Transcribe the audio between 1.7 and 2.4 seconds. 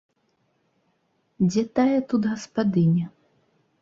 тая тут